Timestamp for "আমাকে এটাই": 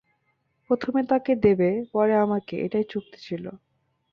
2.17-2.85